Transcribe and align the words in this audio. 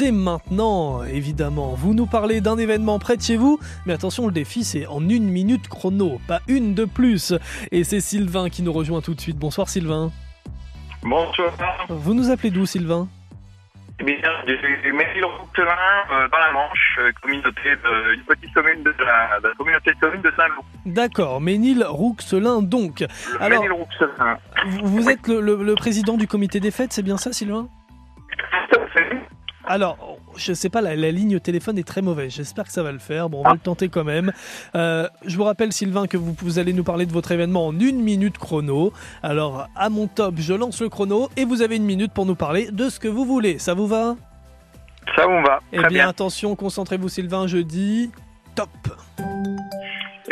c'est 0.00 0.12
maintenant, 0.12 1.02
évidemment. 1.04 1.74
Vous 1.74 1.92
nous 1.92 2.06
parlez 2.06 2.40
d'un 2.40 2.56
événement 2.56 2.98
près 2.98 3.18
de 3.18 3.22
chez 3.22 3.36
vous, 3.36 3.60
mais 3.84 3.92
attention, 3.92 4.24
le 4.24 4.32
défi, 4.32 4.64
c'est 4.64 4.86
en 4.86 5.06
une 5.06 5.28
minute 5.28 5.68
chrono, 5.68 6.18
pas 6.26 6.40
une 6.48 6.72
de 6.74 6.86
plus. 6.86 7.34
Et 7.70 7.84
c'est 7.84 8.00
Sylvain 8.00 8.48
qui 8.48 8.62
nous 8.62 8.72
rejoint 8.72 9.02
tout 9.02 9.12
de 9.12 9.20
suite. 9.20 9.36
Bonsoir 9.36 9.68
Sylvain. 9.68 10.10
Bonsoir. 11.02 11.52
Vous 11.90 12.14
nous 12.14 12.30
appelez 12.30 12.50
d'où 12.50 12.64
Sylvain? 12.64 13.08
Eh 14.00 14.04
bien, 14.04 14.16
du 14.46 14.92
Ménil-Rouxelin, 14.92 15.66
euh, 16.10 16.28
dans 16.32 16.38
la 16.38 16.52
Manche, 16.54 16.98
euh, 17.00 17.12
communauté 17.20 17.60
de, 17.84 18.14
une 18.14 18.22
petite 18.22 18.54
commune 18.54 18.82
de 18.82 18.94
la, 19.04 19.38
de 19.40 19.48
la 19.48 19.54
communauté 19.58 19.90
de 19.92 20.00
communes 20.00 20.22
de 20.22 20.32
Saint-Loup. 20.34 20.64
D'accord, 20.86 21.42
Ménil-Rouxelin 21.42 22.62
donc. 22.62 23.04
Alors-. 23.38 23.66
Vous 24.66 24.88
vous 25.02 25.10
êtes 25.10 25.28
le, 25.28 25.42
le- 25.42 25.62
le 25.62 25.74
président 25.74 26.16
du 26.16 26.26
comité 26.26 26.58
des 26.58 26.70
fêtes, 26.70 26.94
c'est 26.94 27.02
bien 27.02 27.18
ça 27.18 27.34
Sylvain? 27.34 27.68
Alors, 29.70 30.18
je 30.34 30.52
sais 30.52 30.68
pas, 30.68 30.80
la, 30.80 30.96
la 30.96 31.12
ligne 31.12 31.38
téléphone 31.38 31.78
est 31.78 31.86
très 31.86 32.02
mauvaise. 32.02 32.32
J'espère 32.32 32.64
que 32.64 32.72
ça 32.72 32.82
va 32.82 32.90
le 32.90 32.98
faire. 32.98 33.28
Bon, 33.28 33.38
on 33.40 33.44
va 33.44 33.52
le 33.52 33.60
tenter 33.60 33.88
quand 33.88 34.02
même. 34.02 34.32
Euh, 34.74 35.08
je 35.24 35.36
vous 35.36 35.44
rappelle, 35.44 35.72
Sylvain, 35.72 36.08
que 36.08 36.16
vous, 36.16 36.34
vous 36.40 36.58
allez 36.58 36.72
nous 36.72 36.82
parler 36.82 37.06
de 37.06 37.12
votre 37.12 37.30
événement 37.30 37.68
en 37.68 37.78
une 37.78 38.02
minute 38.02 38.36
chrono. 38.36 38.92
Alors, 39.22 39.68
à 39.76 39.88
mon 39.88 40.08
top, 40.08 40.34
je 40.38 40.54
lance 40.54 40.80
le 40.80 40.88
chrono 40.88 41.28
et 41.36 41.44
vous 41.44 41.62
avez 41.62 41.76
une 41.76 41.84
minute 41.84 42.12
pour 42.12 42.26
nous 42.26 42.34
parler 42.34 42.72
de 42.72 42.88
ce 42.88 42.98
que 42.98 43.06
vous 43.06 43.24
voulez. 43.24 43.60
Ça 43.60 43.74
vous 43.74 43.86
va? 43.86 44.16
Ça 45.14 45.26
vous 45.26 45.40
va. 45.40 45.60
Eh 45.72 45.78
bien, 45.78 45.88
bien. 45.88 46.08
attention, 46.08 46.56
concentrez-vous, 46.56 47.08
Sylvain. 47.08 47.46
Je 47.46 47.58
dis 47.58 48.10
top. 48.56 48.68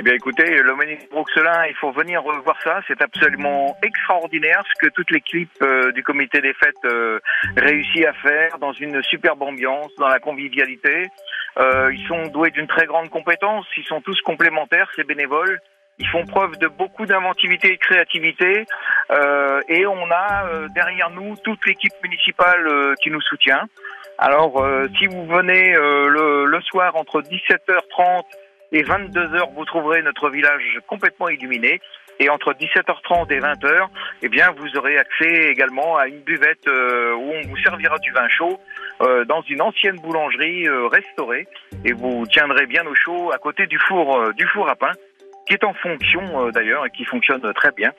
Eh 0.00 0.02
bien, 0.02 0.14
écoutez, 0.14 0.62
le 0.62 0.76
Ménil-Rouxelin, 0.76 1.66
il 1.66 1.74
faut 1.74 1.90
venir 1.90 2.22
voir 2.22 2.56
ça. 2.62 2.80
C'est 2.86 3.02
absolument 3.02 3.76
extraordinaire 3.82 4.62
ce 4.64 4.86
que 4.86 4.92
toute 4.94 5.10
l'équipe 5.10 5.50
euh, 5.60 5.90
du 5.90 6.04
comité 6.04 6.40
des 6.40 6.54
fêtes 6.54 6.84
euh, 6.84 7.18
réussit 7.56 8.06
à 8.06 8.12
faire 8.12 8.58
dans 8.60 8.70
une 8.70 9.02
superbe 9.02 9.42
ambiance, 9.42 9.92
dans 9.98 10.06
la 10.06 10.20
convivialité. 10.20 11.08
Euh, 11.58 11.92
ils 11.92 12.06
sont 12.06 12.28
doués 12.28 12.52
d'une 12.52 12.68
très 12.68 12.86
grande 12.86 13.10
compétence. 13.10 13.66
Ils 13.76 13.86
sont 13.86 14.00
tous 14.00 14.20
complémentaires, 14.20 14.88
ces 14.94 15.02
bénévoles. 15.02 15.58
Ils 15.98 16.06
font 16.06 16.24
preuve 16.26 16.56
de 16.58 16.68
beaucoup 16.68 17.04
d'inventivité 17.04 17.72
et 17.72 17.76
de 17.76 17.80
créativité. 17.80 18.66
Et 19.68 19.84
on 19.84 20.10
a 20.12 20.68
derrière 20.72 21.10
nous 21.10 21.34
toute 21.42 21.66
l'équipe 21.66 21.94
municipale 22.04 22.94
qui 23.02 23.10
nous 23.10 23.20
soutient. 23.22 23.64
Alors, 24.16 24.64
si 24.96 25.08
vous 25.08 25.26
venez 25.26 25.72
le 25.72 26.60
soir 26.60 26.94
entre 26.94 27.20
17h30 27.22 28.22
et 28.72 28.82
22h, 28.82 29.54
vous 29.54 29.64
trouverez 29.64 30.02
notre 30.02 30.30
village 30.30 30.78
complètement 30.86 31.28
illuminé. 31.28 31.80
Et 32.20 32.28
entre 32.30 32.52
17h30 32.52 33.32
et 33.32 33.38
20h, 33.38 33.86
eh 34.22 34.28
bien, 34.28 34.50
vous 34.56 34.76
aurez 34.76 34.98
accès 34.98 35.50
également 35.50 35.96
à 35.96 36.08
une 36.08 36.18
buvette 36.20 36.66
euh, 36.66 37.14
où 37.14 37.32
on 37.32 37.48
vous 37.48 37.56
servira 37.58 37.96
du 37.98 38.10
vin 38.10 38.28
chaud 38.28 38.58
euh, 39.02 39.24
dans 39.24 39.40
une 39.42 39.62
ancienne 39.62 39.96
boulangerie 39.96 40.66
euh, 40.66 40.88
restaurée. 40.88 41.46
Et 41.84 41.92
vous 41.92 42.26
tiendrez 42.26 42.66
bien 42.66 42.84
au 42.86 42.94
chaud 42.96 43.30
à 43.32 43.38
côté 43.38 43.66
du 43.66 43.78
four, 43.78 44.32
du 44.34 44.44
four 44.48 44.68
à 44.68 44.74
pain, 44.74 44.90
qui 45.46 45.54
est 45.54 45.62
en 45.62 45.74
fonction 45.74 46.50
d'ailleurs 46.50 46.84
et 46.86 46.90
qui 46.90 47.04
fonctionne 47.04 47.52
très 47.54 47.70
bien. 47.70 47.92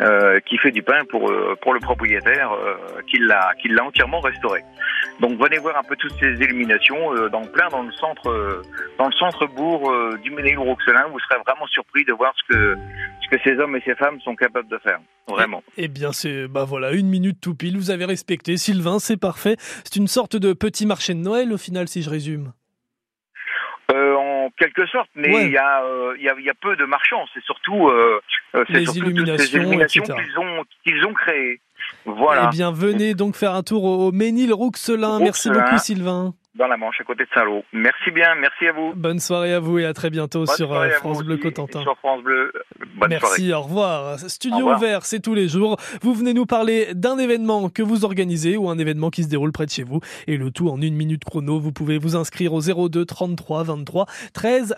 Euh, 0.00 0.40
qui 0.40 0.56
fait 0.58 0.70
du 0.70 0.82
pain 0.82 1.04
pour 1.10 1.30
euh, 1.30 1.56
pour 1.60 1.74
le 1.74 1.80
propriétaire 1.80 2.52
euh, 2.52 2.74
qui 3.08 3.18
l'a 3.18 3.84
entièrement 3.84 4.20
restauré. 4.20 4.62
Donc 5.20 5.38
venez 5.38 5.58
voir 5.58 5.76
un 5.76 5.82
peu 5.82 5.96
toutes 5.96 6.14
ces 6.20 6.32
illuminations 6.42 7.14
euh, 7.14 7.28
dans 7.28 7.42
plein 7.46 7.68
dans 7.68 7.82
le 7.82 7.92
centre 7.92 8.62
dans 8.98 9.06
le 9.06 9.12
centre 9.12 9.46
bourg 9.46 9.92
du 10.22 10.30
Ménil-Rouxelin. 10.30 11.08
Vous 11.12 11.20
serez 11.20 11.40
vraiment 11.46 11.66
surpris 11.66 12.04
de 12.04 12.12
voir 12.12 12.32
ce 12.36 12.54
que 12.54 12.76
ce 13.22 13.36
que 13.36 13.42
ces 13.44 13.58
hommes 13.58 13.76
et 13.76 13.82
ces 13.84 13.94
femmes 13.94 14.20
sont 14.22 14.34
capables 14.34 14.68
de 14.68 14.78
faire. 14.78 14.98
Vraiment. 15.28 15.62
Eh 15.76 15.86
bien, 15.88 16.12
c'est 16.12 16.48
bah 16.48 16.64
voilà, 16.64 16.92
une 16.92 17.08
minute 17.08 17.40
tout 17.40 17.54
pile. 17.54 17.76
Vous 17.76 17.90
avez 17.90 18.04
respecté, 18.04 18.56
Sylvain, 18.56 18.98
c'est 18.98 19.16
parfait. 19.20 19.56
C'est 19.84 19.96
une 19.96 20.08
sorte 20.08 20.34
de 20.36 20.52
petit 20.54 20.86
marché 20.86 21.14
de 21.14 21.20
Noël 21.20 21.52
au 21.52 21.58
final, 21.58 21.86
si 21.88 22.02
je 22.02 22.10
résume. 22.10 22.52
En 23.92 24.50
quelque 24.56 24.86
sorte, 24.86 25.10
mais 25.14 25.34
Ouais. 25.34 25.46
il 25.46 25.52
y 25.52 25.56
a 25.58 25.82
euh, 25.84 26.14
y 26.18 26.28
a 26.28 26.34
y 26.40 26.48
a 26.48 26.54
peu 26.54 26.74
de 26.76 26.84
marchands. 26.84 27.24
C'est 27.34 27.42
surtout 27.44 27.88
euh, 27.88 28.20
euh, 28.54 28.64
Les 28.68 28.98
illuminations, 28.98 29.58
illuminations 29.60 30.02
etc. 30.04 30.18
qu'ils 30.24 30.38
ont 30.38 30.64
qu'ils 30.84 31.04
ont 31.06 31.14
créées. 31.14 31.60
Voilà. 32.04 32.48
Eh 32.52 32.56
bien, 32.56 32.70
venez 32.70 33.14
donc 33.14 33.36
faire 33.36 33.54
un 33.54 33.62
tour 33.62 33.84
au, 33.84 34.08
au 34.08 34.12
Ménil-Rouxelin. 34.12 35.18
Merci 35.20 35.48
Rouxelin. 35.48 35.64
beaucoup, 35.64 35.78
Sylvain. 35.78 36.34
Dans 36.56 36.66
la 36.66 36.76
Manche, 36.76 37.00
à 37.00 37.04
côté 37.04 37.22
de 37.24 37.28
Saint-Lô. 37.32 37.62
Merci 37.72 38.10
bien, 38.10 38.34
merci 38.34 38.66
à 38.66 38.72
vous. 38.72 38.92
Bonne 38.96 39.20
soirée 39.20 39.54
à 39.54 39.60
vous 39.60 39.78
et 39.78 39.86
à 39.86 39.94
très 39.94 40.10
bientôt 40.10 40.44
Bonne 40.46 40.56
sur 40.56 40.72
euh, 40.74 40.90
France 40.90 41.22
Bleu 41.22 41.36
Cotentin. 41.36 41.80
Sur 41.80 41.96
France 41.98 42.22
Bleu. 42.24 42.52
Bonne 42.96 43.16
soirée. 43.18 43.36
Merci, 43.38 43.52
au 43.52 43.60
revoir. 43.62 44.18
Studio 44.18 44.56
Au 44.56 44.58
revoir. 44.58 44.78
ouvert, 44.78 45.06
c'est 45.06 45.20
tous 45.20 45.34
les 45.34 45.46
jours. 45.48 45.76
Vous 46.02 46.12
venez 46.12 46.34
nous 46.34 46.46
parler 46.46 46.88
d'un 46.92 47.18
événement 47.18 47.68
que 47.70 47.82
vous 47.84 48.04
organisez 48.04 48.56
ou 48.56 48.68
un 48.68 48.78
événement 48.78 49.10
qui 49.10 49.22
se 49.22 49.28
déroule 49.28 49.52
près 49.52 49.64
de 49.64 49.70
chez 49.70 49.84
vous. 49.84 50.00
Et 50.26 50.36
le 50.36 50.50
tout 50.50 50.68
en 50.70 50.80
une 50.80 50.96
minute 50.96 51.24
chrono. 51.24 51.60
Vous 51.60 51.70
pouvez 51.72 51.98
vous 51.98 52.16
inscrire 52.16 52.52
au 52.52 52.60
02 52.60 53.04
33 53.04 53.62
23 53.62 54.06
13 54.34 54.74